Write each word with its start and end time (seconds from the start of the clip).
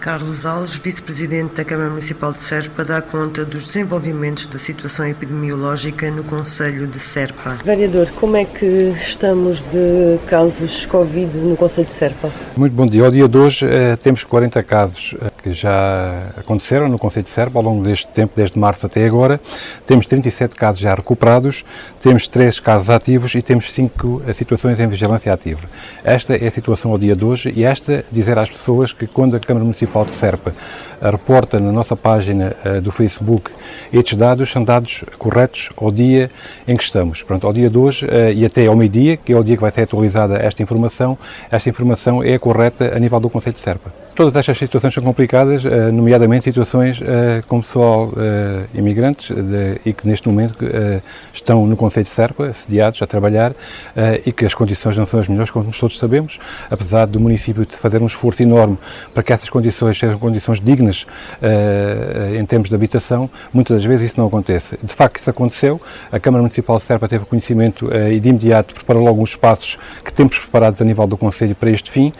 Carlos 0.00 0.46
Alves, 0.46 0.78
vice-presidente 0.78 1.56
da 1.56 1.64
Câmara 1.64 1.90
Municipal 1.90 2.32
de 2.32 2.38
Serpa, 2.38 2.84
dá 2.84 3.02
conta 3.02 3.44
dos 3.44 3.66
desenvolvimentos 3.66 4.46
da 4.46 4.58
situação 4.58 5.04
epidemiológica 5.06 6.10
no 6.10 6.22
Conselho 6.22 6.86
de 6.86 6.98
Serpa. 7.00 7.58
Vereador, 7.64 8.08
como 8.12 8.36
é 8.36 8.44
que 8.44 8.94
estamos 9.00 9.62
de 9.62 10.18
casos 10.28 10.86
Covid 10.86 11.36
no 11.38 11.56
Conselho 11.56 11.86
de 11.86 11.92
Serpa? 11.92 12.30
Muito 12.56 12.74
bom 12.74 12.86
dia. 12.86 13.04
Ao 13.04 13.10
dia 13.10 13.28
de 13.28 13.36
hoje 13.36 13.66
eh, 13.66 13.96
temos 13.96 14.22
40 14.22 14.62
casos 14.62 15.16
eh, 15.20 15.30
que 15.42 15.52
já 15.52 16.32
aconteceram 16.36 16.88
no 16.88 16.98
Conselho 16.98 17.24
de 17.24 17.30
Serpa 17.30 17.58
ao 17.58 17.64
longo 17.64 17.82
deste 17.82 18.06
tempo, 18.08 18.34
desde 18.36 18.58
março 18.58 18.86
até 18.86 19.04
agora. 19.04 19.40
Temos 19.84 20.06
37 20.06 20.54
casos 20.54 20.80
já 20.80 20.94
recuperados, 20.94 21.64
temos 22.00 22.28
3 22.28 22.60
casos 22.60 22.88
ativos 22.88 23.34
e 23.34 23.42
temos 23.42 23.72
5 23.72 24.22
eh, 24.26 24.32
situações 24.32 24.78
em 24.78 24.86
vigilância 24.86 25.32
ativa. 25.32 25.62
Esta 26.04 26.36
é 26.36 26.46
a 26.46 26.50
situação 26.50 26.92
ao 26.92 26.98
dia 26.98 27.16
de 27.16 27.24
hoje 27.24 27.52
e 27.54 27.64
esta 27.64 28.04
dizer 28.12 28.38
às 28.38 28.48
pessoas 28.48 28.92
que 28.92 29.06
quando 29.06 29.36
a 29.36 29.40
Câmara 29.40 29.64
Municipal 29.64 29.87
Municipal 29.88 30.04
de 30.04 30.14
Serpa 30.14 30.52
reporta 31.00 31.58
na 31.58 31.72
nossa 31.72 31.96
página 31.96 32.54
uh, 32.64 32.80
do 32.80 32.92
Facebook 32.92 33.50
estes 33.92 34.16
dados 34.16 34.50
são 34.50 34.62
dados 34.62 35.04
corretos 35.16 35.70
ao 35.76 35.90
dia 35.90 36.30
em 36.66 36.76
que 36.76 36.82
estamos. 36.82 37.22
Pronto, 37.22 37.46
ao 37.46 37.52
dia 37.52 37.70
de 37.70 37.78
hoje 37.78 38.04
uh, 38.04 38.32
e 38.34 38.44
até 38.44 38.66
ao 38.66 38.76
meio-dia, 38.76 39.16
que 39.16 39.32
é 39.32 39.38
o 39.38 39.42
dia 39.42 39.56
que 39.56 39.62
vai 39.62 39.70
ser 39.70 39.82
atualizada 39.82 40.36
esta 40.36 40.62
informação, 40.62 41.16
esta 41.50 41.68
informação 41.68 42.22
é 42.22 42.38
correta 42.38 42.94
a 42.94 42.98
nível 42.98 43.18
do 43.20 43.30
Conselho 43.30 43.54
de 43.54 43.60
Serpa. 43.60 43.90
Todas 44.18 44.34
estas 44.34 44.58
situações 44.58 44.92
são 44.92 45.00
complicadas, 45.04 45.64
uh, 45.64 45.92
nomeadamente 45.92 46.42
situações 46.42 47.00
como 47.46 47.62
pessoal 47.62 48.12
imigrantes 48.74 49.28
de, 49.28 49.80
e 49.86 49.92
que 49.92 50.08
neste 50.08 50.26
momento 50.26 50.56
estão 51.32 51.64
no 51.66 51.76
Conselho 51.76 52.04
de 52.04 52.10
Serpa, 52.10 52.46
assediados 52.46 53.00
a 53.00 53.06
trabalhar 53.06 53.52
e 54.24 54.32
que 54.32 54.44
as 54.44 54.54
condições 54.54 54.96
não 54.96 55.06
são 55.06 55.20
as 55.20 55.28
melhores, 55.28 55.50
como 55.50 55.70
todos 55.70 55.98
sabemos, 55.98 56.40
apesar 56.68 57.06
do 57.06 57.20
município 57.20 57.64
de 57.64 57.76
fazer 57.76 58.02
um 58.02 58.06
esforço 58.06 58.42
enorme 58.42 58.76
para 59.14 59.22
que 59.22 59.32
essas 59.32 59.48
condições 59.48 59.98
sejam 59.98 60.18
condições 60.18 60.60
dignas 60.60 61.06
em 62.36 62.44
termos 62.46 62.68
de 62.68 62.74
habitação, 62.74 63.30
muitas 63.52 63.76
das 63.76 63.84
vezes 63.84 64.10
isso 64.10 64.20
não 64.20 64.26
acontece. 64.26 64.78
De 64.82 64.94
facto, 64.94 65.20
isso 65.20 65.30
aconteceu. 65.30 65.80
A 66.10 66.18
Câmara 66.18 66.42
Municipal 66.42 66.78
de 66.78 66.84
Serpa 66.84 67.08
teve 67.08 67.24
conhecimento 67.24 67.88
e 68.10 68.18
de 68.18 68.28
imediato 68.28 68.74
preparou 68.74 69.04
logo 69.04 69.22
uns 69.22 69.30
espaços 69.30 69.78
que 70.04 70.12
temos 70.12 70.38
preparados 70.38 70.80
a 70.80 70.84
nível 70.84 71.06
do 71.06 71.16
Conselho 71.16 71.54
para 71.54 71.70
este 71.70 71.90
fim. 71.90 72.12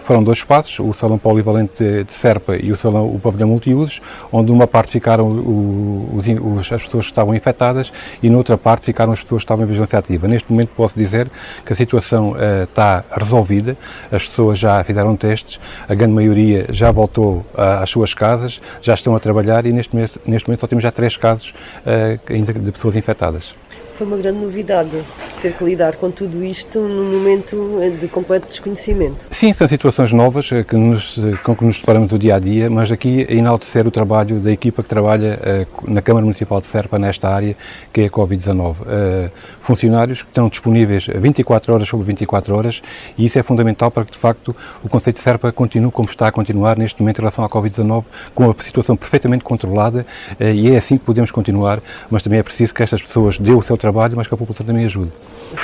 Foram 0.00 0.24
dois 0.24 0.38
espaços, 0.38 0.87
o 0.88 0.94
Salão 0.94 1.18
Polivalente 1.18 2.04
de, 2.04 2.12
Serpa 2.12 2.56
e 2.56 2.72
o 2.72 2.76
Salão 2.76 3.06
o 3.06 3.18
Pavilhão 3.18 3.48
Multiusos, 3.48 4.00
onde 4.32 4.50
uma 4.50 4.66
parte 4.66 4.90
ficaram 4.90 5.28
o, 5.28 6.10
os, 6.14 6.72
as 6.72 6.82
pessoas 6.82 7.06
que 7.06 7.12
estavam 7.12 7.34
infectadas 7.34 7.92
e 8.22 8.30
noutra 8.30 8.56
parte 8.56 8.84
ficaram 8.84 9.12
as 9.12 9.20
pessoas 9.20 9.42
que 9.42 9.44
estavam 9.44 9.64
em 9.64 9.68
vigilância 9.68 9.98
ativa. 9.98 10.26
Neste 10.26 10.50
momento 10.50 10.70
posso 10.76 10.98
dizer 10.98 11.30
que 11.64 11.72
a 11.72 11.76
situação 11.76 12.34
está 12.62 13.04
resolvida, 13.10 13.76
as 14.10 14.22
pessoas 14.24 14.58
já 14.58 14.82
fizeram 14.84 15.16
testes, 15.16 15.60
a 15.88 15.94
grande 15.94 16.14
maioria 16.14 16.66
já 16.70 16.90
voltou 16.90 17.44
às 17.54 17.90
suas 17.90 18.14
casas, 18.14 18.60
já 18.80 18.94
estão 18.94 19.14
a 19.14 19.20
trabalhar 19.20 19.66
e 19.66 19.72
neste, 19.72 19.94
mês, 19.94 20.18
neste 20.26 20.48
momento 20.48 20.60
só 20.60 20.66
temos 20.66 20.82
já 20.82 20.90
três 20.90 21.16
casos 21.16 21.54
uh, 21.84 22.60
de 22.60 22.72
pessoas 22.72 22.96
infectadas 22.96 23.54
foi 23.98 24.06
uma 24.06 24.16
grande 24.16 24.38
novidade 24.38 25.04
ter 25.42 25.52
que 25.54 25.64
lidar 25.64 25.96
com 25.96 26.08
tudo 26.08 26.44
isto 26.44 26.78
num 26.78 27.18
momento 27.18 27.80
de 27.98 28.06
completo 28.06 28.46
desconhecimento. 28.46 29.26
Sim, 29.30 29.52
são 29.52 29.66
situações 29.66 30.12
novas 30.12 30.50
eh, 30.52 30.62
que 30.62 30.76
nos, 30.76 31.18
eh, 31.18 31.36
com 31.42 31.54
que 31.54 31.64
nos 31.64 31.78
deparamos 31.78 32.08
do 32.08 32.18
dia 32.18 32.36
a 32.36 32.38
dia, 32.38 32.70
mas 32.70 32.92
aqui 32.92 33.26
a 33.28 33.32
enaltecer 33.32 33.88
o 33.88 33.90
trabalho 33.90 34.38
da 34.38 34.52
equipa 34.52 34.82
que 34.82 34.88
trabalha 34.88 35.38
uh, 35.38 35.90
na 35.92 36.00
Câmara 36.00 36.24
Municipal 36.24 36.60
de 36.60 36.68
Serpa 36.68 36.98
nesta 36.98 37.28
área, 37.28 37.56
que 37.92 38.02
é 38.02 38.04
a 38.04 38.10
Covid-19. 38.10 38.72
Uh, 38.72 39.30
funcionários 39.60 40.22
que 40.22 40.28
estão 40.28 40.48
disponíveis 40.48 41.06
24 41.06 41.74
horas 41.74 41.88
sobre 41.88 42.06
24 42.06 42.54
horas 42.54 42.82
e 43.16 43.26
isso 43.26 43.38
é 43.38 43.42
fundamental 43.42 43.90
para 43.90 44.04
que, 44.04 44.12
de 44.12 44.18
facto, 44.18 44.54
o 44.82 44.88
Conceito 44.88 45.16
de 45.16 45.22
Serpa 45.22 45.50
continue 45.50 45.90
como 45.90 46.08
está 46.08 46.28
a 46.28 46.32
continuar 46.32 46.78
neste 46.78 47.00
momento 47.00 47.18
em 47.18 47.22
relação 47.22 47.44
à 47.44 47.48
Covid-19, 47.48 48.04
com 48.34 48.50
a 48.50 48.54
situação 48.62 48.96
perfeitamente 48.96 49.44
controlada 49.44 50.06
e 50.40 50.70
é 50.70 50.76
assim 50.76 50.96
que 50.96 51.04
podemos 51.04 51.30
continuar, 51.30 51.80
mas 52.10 52.22
também 52.22 52.38
é 52.38 52.42
preciso 52.42 52.72
que 52.72 52.82
estas 52.82 53.02
pessoas 53.02 53.38
dêem 53.38 53.56
o 53.56 53.62
seu 53.62 53.76
trabalho 53.76 53.87
trabalho, 53.88 54.16
mas 54.16 54.26
que 54.26 54.34
a 54.34 54.36
população 54.36 54.66
também 54.66 54.84
ajude. 54.84 55.10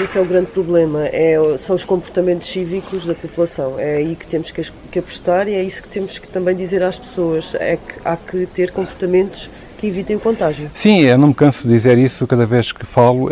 Esse 0.00 0.16
é 0.18 0.20
o 0.20 0.24
grande 0.24 0.50
problema, 0.50 1.06
é, 1.06 1.36
são 1.58 1.76
os 1.76 1.84
comportamentos 1.84 2.48
cívicos 2.48 3.04
da 3.04 3.14
população. 3.14 3.78
É 3.78 3.96
aí 3.96 4.16
que 4.16 4.26
temos 4.26 4.50
que, 4.50 4.62
que 4.90 4.98
apostar 4.98 5.46
e 5.46 5.54
é 5.54 5.62
isso 5.62 5.82
que 5.82 5.88
temos 5.88 6.18
que 6.18 6.28
também 6.28 6.56
dizer 6.56 6.82
às 6.82 6.98
pessoas. 6.98 7.54
É 7.54 7.76
que 7.76 7.94
há 8.04 8.16
que 8.16 8.46
ter 8.46 8.70
comportamentos 8.70 9.50
que 9.84 9.88
evitem 9.88 10.16
o 10.16 10.20
contágio. 10.20 10.70
Sim, 10.72 11.02
eu 11.02 11.18
não 11.18 11.28
me 11.28 11.34
canso 11.34 11.68
de 11.68 11.74
dizer 11.74 11.98
isso 11.98 12.26
cada 12.26 12.46
vez 12.46 12.72
que 12.72 12.86
falo 12.86 13.26
uh, 13.26 13.30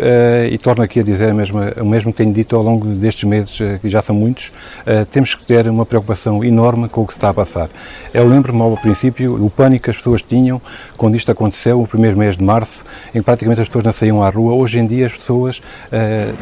e 0.51 0.57
torno 0.59 0.83
aqui 0.83 0.99
a 0.99 1.03
dizer 1.03 1.31
a 1.31 1.33
mesma, 1.33 1.73
o 1.77 1.85
mesmo 1.85 2.11
que 2.11 2.17
tenho 2.17 2.31
dito 2.31 2.55
ao 2.55 2.61
longo 2.61 2.85
destes 2.85 3.23
meses, 3.23 3.59
uh, 3.59 3.79
que 3.81 3.89
já 3.89 4.03
são 4.03 4.15
muitos, 4.15 4.49
uh, 4.85 5.03
temos 5.07 5.33
que 5.33 5.43
ter 5.43 5.67
uma 5.67 5.83
preocupação 5.83 6.43
enorme 6.43 6.87
com 6.87 7.01
o 7.01 7.07
que 7.07 7.13
se 7.13 7.17
está 7.17 7.29
a 7.29 7.33
passar. 7.33 7.69
Eu 8.13 8.27
lembro-me 8.27 8.61
ao 8.61 8.77
princípio 8.77 9.43
o 9.43 9.49
pânico 9.49 9.85
que 9.85 9.89
as 9.89 9.97
pessoas 9.97 10.21
tinham 10.21 10.61
quando 10.95 11.15
isto 11.15 11.31
aconteceu, 11.31 11.81
o 11.81 11.87
primeiro 11.87 12.15
mês 12.15 12.37
de 12.37 12.43
março, 12.43 12.85
em 13.15 13.17
que 13.17 13.25
praticamente 13.25 13.61
as 13.61 13.67
pessoas 13.67 13.85
não 13.85 13.91
saíam 13.91 14.23
à 14.23 14.29
rua. 14.29 14.53
Hoje 14.53 14.77
em 14.77 14.85
dia 14.85 15.07
as 15.07 15.13
pessoas 15.13 15.61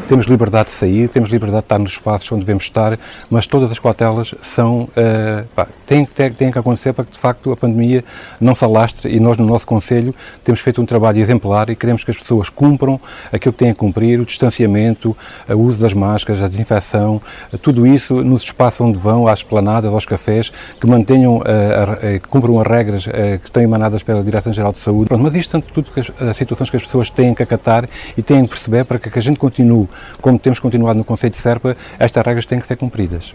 temos 0.08 0.26
liberdade 0.26 0.68
de 0.68 0.74
sair, 0.74 1.08
temos 1.08 1.30
liberdade 1.30 1.62
de 1.62 1.64
estar 1.64 1.78
nos 1.78 1.92
espaços 1.92 2.30
onde 2.30 2.40
devemos 2.40 2.64
estar, 2.64 2.98
mas 3.30 3.46
todas 3.46 3.70
as 3.70 3.78
cautelas 3.78 4.34
são, 4.42 4.88
pá, 5.54 5.66
têm, 5.86 6.04
têm, 6.04 6.30
têm 6.30 6.52
que 6.52 6.58
acontecer 6.58 6.92
para 6.92 7.04
que 7.04 7.12
de 7.12 7.18
facto 7.18 7.52
a 7.52 7.56
pandemia 7.56 8.04
não 8.40 8.54
se 8.54 8.64
alastre 8.64 9.14
e 9.14 9.18
nós 9.18 9.36
no 9.36 9.46
nosso 9.46 9.66
Conselho 9.66 10.01
Conselho 10.02 10.14
temos 10.44 10.60
feito 10.60 10.82
um 10.82 10.86
trabalho 10.86 11.20
exemplar 11.20 11.70
e 11.70 11.76
queremos 11.76 12.02
que 12.02 12.10
as 12.10 12.16
pessoas 12.16 12.48
cumpram 12.48 13.00
aquilo 13.32 13.52
que 13.52 13.58
têm 13.58 13.70
a 13.70 13.74
cumprir, 13.74 14.20
o 14.20 14.24
distanciamento, 14.24 15.16
o 15.48 15.58
uso 15.58 15.80
das 15.80 15.94
máscaras, 15.94 16.42
a 16.42 16.48
desinfecção, 16.48 17.22
tudo 17.60 17.86
isso 17.86 18.22
nos 18.24 18.42
espaços 18.42 18.80
onde 18.80 18.98
vão, 18.98 19.26
às 19.26 19.40
esplanadas, 19.40 19.92
aos 19.92 20.04
cafés, 20.04 20.52
que 20.80 20.86
mantenham, 20.86 21.42
eh, 21.44 22.18
que 22.18 22.28
cumpram 22.28 22.60
as 22.60 22.66
regras 22.66 23.06
eh, 23.08 23.38
que 23.38 23.48
estão 23.48 23.62
emanadas 23.62 24.02
pela 24.02 24.22
Direção-Geral 24.22 24.72
de 24.72 24.80
Saúde. 24.80 25.08
Pronto, 25.08 25.22
mas 25.22 25.34
isto 25.34 25.50
são 25.50 25.60
tudo 25.60 25.88
as 26.28 26.36
situações 26.36 26.70
que 26.70 26.76
as 26.76 26.82
pessoas 26.82 27.10
têm 27.10 27.34
que 27.34 27.42
acatar 27.42 27.88
e 28.16 28.22
têm 28.22 28.42
que 28.42 28.48
perceber 28.48 28.84
para 28.84 28.98
que 28.98 29.18
a 29.18 29.22
gente 29.22 29.38
continue, 29.38 29.88
como 30.20 30.38
temos 30.38 30.58
continuado 30.58 30.98
no 30.98 31.04
Conselho 31.04 31.32
de 31.32 31.38
Serpa, 31.38 31.76
estas 31.98 32.24
regras 32.24 32.46
têm 32.46 32.60
que 32.60 32.66
ser 32.66 32.76
cumpridas. 32.76 33.34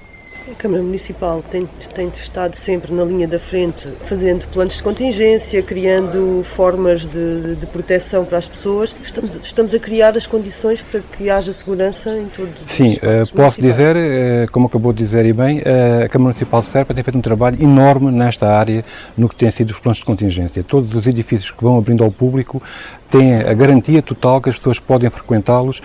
A 0.58 0.60
Câmara 0.60 0.82
Municipal 0.82 1.44
tem, 1.52 1.70
tem 1.94 2.08
estado 2.08 2.56
sempre 2.56 2.92
na 2.92 3.04
linha 3.04 3.28
da 3.28 3.38
frente, 3.38 3.88
fazendo 4.06 4.48
planos 4.48 4.78
de 4.78 4.84
contingência, 4.84 5.62
criando 5.62 6.42
formas 6.44 7.06
de, 7.06 7.56
de 7.56 7.68
proteção 7.68 8.26
para 8.26 8.40
as 8.40 8.48
pessoas. 8.48 8.96
Estamos, 9.04 9.36
estamos 9.36 9.76
a 9.76 9.78
criar 9.78 10.18
as 10.18 10.26
condições 10.26 10.82
para 10.82 11.00
que 11.00 11.30
haja 11.30 11.54
segurança 11.54 12.10
em 12.18 12.26
todos 12.26 12.54
Sim, 12.66 12.88
os 12.88 12.94
Sim, 12.96 13.34
uh, 13.34 13.36
posso 13.36 13.62
dizer, 13.62 13.96
uh, 13.96 14.52
como 14.52 14.66
acabou 14.66 14.92
de 14.92 14.98
dizer 14.98 15.28
e 15.28 15.32
bem, 15.32 15.60
uh, 15.60 16.06
a 16.06 16.10
Câmara 16.10 16.30
Municipal 16.30 16.62
de 16.62 16.68
Serpa 16.70 16.92
tem 16.92 17.04
feito 17.04 17.20
um 17.20 17.22
trabalho 17.22 17.62
enorme 17.62 18.12
nesta 18.12 18.48
área 18.48 18.84
no 19.16 19.30
que 19.30 19.36
tem 19.36 19.52
sido 19.52 19.70
os 19.70 19.80
planos 19.80 20.00
de 20.00 20.06
contingência. 20.06 20.64
Todos 20.64 20.92
os 20.96 21.06
edifícios 21.06 21.52
que 21.52 21.64
vão 21.64 21.78
abrindo 21.78 22.04
ao 22.04 22.10
público 22.10 22.64
têm 23.12 23.36
a 23.36 23.54
garantia 23.54 24.02
total 24.02 24.42
que 24.42 24.50
as 24.50 24.58
pessoas 24.58 24.80
podem 24.80 25.10
frequentá-los 25.10 25.82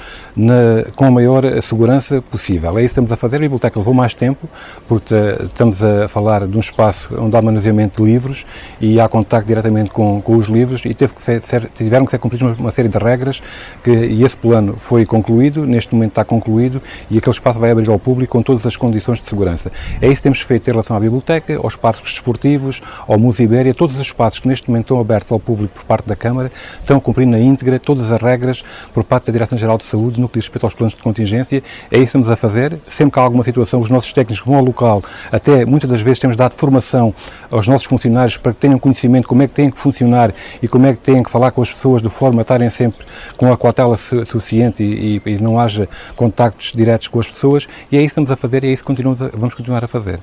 com 0.96 1.04
a 1.04 1.10
maior 1.10 1.44
segurança 1.62 2.20
possível. 2.22 2.70
É 2.78 2.80
isso 2.80 2.80
que 2.80 2.86
estamos 2.86 3.12
a 3.12 3.16
fazer. 3.16 3.36
A 3.36 3.40
biblioteca 3.40 3.78
levou 3.78 3.94
mais 3.94 4.12
tempo, 4.12 4.48
porque 4.88 5.14
eh, 5.14 5.44
estamos 5.44 5.82
a 5.82 6.08
falar 6.08 6.46
de 6.46 6.56
um 6.56 6.60
espaço 6.60 7.08
onde 7.18 7.36
há 7.36 7.42
manuseamento 7.42 8.02
de 8.02 8.10
livros 8.10 8.46
e 8.80 9.00
há 9.00 9.08
contacto 9.08 9.46
diretamente 9.46 9.90
com, 9.90 10.20
com 10.20 10.36
os 10.36 10.46
livros 10.46 10.82
e 10.84 10.94
teve 10.94 11.14
que 11.14 11.22
ser, 11.22 11.68
tiveram 11.76 12.04
que 12.04 12.10
ser 12.10 12.18
cumpridas 12.18 12.48
uma, 12.48 12.56
uma, 12.56 12.70
série 12.70 12.88
de 12.88 12.98
regras 12.98 13.42
que, 13.82 13.90
e 13.90 14.24
esse 14.24 14.36
plano 14.36 14.76
foi 14.80 15.04
concluído, 15.04 15.66
neste 15.66 15.94
momento 15.94 16.10
está 16.10 16.24
concluído 16.24 16.82
e 17.10 17.18
aquele 17.18 17.34
espaço 17.34 17.58
vai 17.58 17.70
abrir 17.70 17.88
ao 17.88 17.98
público 17.98 18.32
com 18.32 18.42
todas 18.42 18.66
as 18.66 18.76
condições 18.76 19.20
de 19.20 19.28
segurança. 19.28 19.70
É 20.00 20.06
isso 20.06 20.16
que 20.16 20.22
temos 20.22 20.40
feito 20.40 20.68
em 20.68 20.70
relação 20.70 20.96
à 20.96 21.00
biblioteca, 21.00 21.56
aos 21.56 21.76
parques 21.76 22.12
desportivos, 22.12 22.82
ao 23.06 23.18
Museu 23.18 23.44
Ibéria, 23.44 23.74
todos 23.74 23.96
os 23.96 24.02
espaços 24.02 24.38
que 24.40 24.48
neste 24.48 24.68
momento 24.68 24.84
estão 24.84 25.00
abertos 25.00 25.30
ao 25.32 25.40
público 25.40 25.74
por 25.74 25.84
parte 25.84 26.08
da 26.08 26.16
Câmara 26.16 26.50
estão 26.80 27.00
cumprindo 27.00 27.32
na 27.32 27.40
íntegra 27.40 27.78
todas 27.78 28.10
as 28.10 28.20
regras 28.20 28.62
por 28.92 29.04
parte 29.04 29.26
da 29.26 29.32
Direção-Geral 29.32 29.78
de 29.78 29.84
Saúde 29.84 30.20
no 30.20 30.28
que 30.28 30.38
diz 30.38 30.44
respeito 30.44 30.64
aos 30.64 30.74
planos 30.74 30.94
de 30.94 31.02
contingência. 31.02 31.62
É 31.90 31.96
isso 31.96 32.00
que 32.00 32.04
estamos 32.04 32.30
a 32.30 32.36
fazer. 32.36 32.78
Sempre 32.88 33.12
que 33.14 33.18
há 33.18 33.22
alguma 33.22 33.44
situação, 33.44 33.80
os 33.80 33.90
nossos 33.90 34.12
técnicos 34.12 34.40
vão 34.52 34.58
ao 34.58 34.64
local, 34.64 35.02
até 35.30 35.64
muitas 35.64 35.88
das 35.88 36.00
vezes 36.00 36.18
temos 36.18 36.36
dado 36.36 36.54
formação 36.54 37.14
aos 37.50 37.66
nossos 37.66 37.86
funcionários 37.86 38.36
para 38.36 38.52
que 38.52 38.60
tenham 38.60 38.78
conhecimento 38.78 39.26
como 39.26 39.42
é 39.42 39.48
que 39.48 39.54
têm 39.54 39.70
que 39.70 39.78
funcionar 39.78 40.34
e 40.62 40.68
como 40.68 40.86
é 40.86 40.92
que 40.92 40.98
têm 40.98 41.22
que 41.22 41.30
falar 41.30 41.50
com 41.50 41.62
as 41.62 41.70
pessoas 41.70 42.02
de 42.02 42.10
forma 42.10 42.40
a 42.40 42.42
estarem 42.42 42.68
sempre 42.70 43.06
com 43.36 43.50
a 43.52 43.56
cautela 43.56 43.96
suficiente 43.96 44.82
e, 44.82 45.20
e, 45.24 45.30
e 45.30 45.38
não 45.38 45.58
haja 45.58 45.88
contactos 46.14 46.72
diretos 46.72 47.08
com 47.08 47.18
as 47.18 47.26
pessoas. 47.26 47.68
E 47.90 47.96
é 47.96 48.00
isso 48.00 48.08
que 48.08 48.20
estamos 48.20 48.30
a 48.30 48.36
fazer 48.36 48.64
e 48.64 48.68
é 48.68 48.72
isso 48.72 48.84
que 48.84 48.92
a, 48.92 49.30
vamos 49.34 49.54
continuar 49.54 49.84
a 49.84 49.88
fazer. 49.88 50.20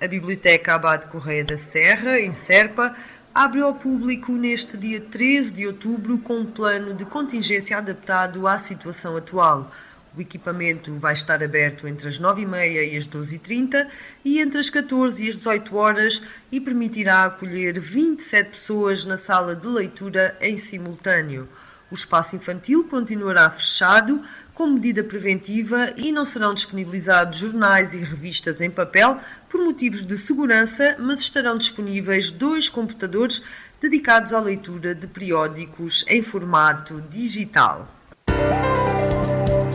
A 0.00 0.06
Biblioteca 0.06 0.74
Abade 0.74 1.06
Correia 1.06 1.44
da 1.44 1.58
Serra, 1.58 2.20
em 2.20 2.32
Serpa, 2.32 2.94
abre 3.34 3.60
ao 3.60 3.74
público 3.74 4.32
neste 4.32 4.76
dia 4.76 5.00
13 5.00 5.52
de 5.52 5.66
outubro 5.66 6.18
com 6.18 6.34
um 6.34 6.46
plano 6.46 6.94
de 6.94 7.04
contingência 7.04 7.76
adaptado 7.76 8.46
à 8.46 8.58
situação 8.58 9.16
atual. 9.16 9.70
O 10.18 10.20
equipamento 10.20 10.92
vai 10.96 11.12
estar 11.12 11.44
aberto 11.44 11.86
entre 11.86 12.08
as 12.08 12.18
9h30 12.18 12.92
e 12.92 12.96
as 12.96 13.06
12h30 13.06 13.86
e 14.24 14.40
entre 14.40 14.58
as 14.58 14.68
14 14.68 15.24
e 15.24 15.28
as 15.28 15.36
18 15.36 15.76
horas 15.76 16.20
e 16.50 16.60
permitirá 16.60 17.26
acolher 17.26 17.78
27 17.78 18.50
pessoas 18.50 19.04
na 19.04 19.16
sala 19.16 19.54
de 19.54 19.68
leitura 19.68 20.36
em 20.40 20.58
simultâneo. 20.58 21.48
O 21.88 21.94
espaço 21.94 22.34
infantil 22.34 22.88
continuará 22.88 23.48
fechado 23.48 24.20
como 24.52 24.74
medida 24.74 25.04
preventiva 25.04 25.94
e 25.96 26.10
não 26.10 26.24
serão 26.24 26.52
disponibilizados 26.52 27.38
jornais 27.38 27.94
e 27.94 27.98
revistas 27.98 28.60
em 28.60 28.72
papel 28.72 29.20
por 29.48 29.60
motivos 29.60 30.04
de 30.04 30.18
segurança, 30.18 30.96
mas 30.98 31.20
estarão 31.20 31.56
disponíveis 31.56 32.32
dois 32.32 32.68
computadores 32.68 33.40
dedicados 33.80 34.32
à 34.32 34.40
leitura 34.40 34.96
de 34.96 35.06
periódicos 35.06 36.04
em 36.08 36.22
formato 36.22 37.00
digital. 37.02 37.97